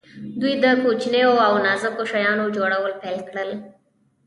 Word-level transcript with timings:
دوی 0.39 0.53
د 0.63 0.65
کوچنیو 0.83 1.33
او 1.47 1.53
نازکو 1.65 2.03
شیانو 2.11 2.53
جوړول 2.57 2.93
پیل 3.03 3.19
کړل. 3.29 3.49